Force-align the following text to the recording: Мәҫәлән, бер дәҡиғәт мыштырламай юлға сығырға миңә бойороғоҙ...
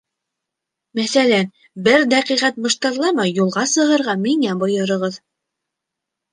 Мәҫәлән, 0.99 1.51
бер 1.89 2.07
дәҡиғәт 2.15 2.59
мыштырламай 2.67 3.37
юлға 3.43 3.69
сығырға 3.77 4.19
миңә 4.25 4.59
бойороғоҙ... 4.67 5.23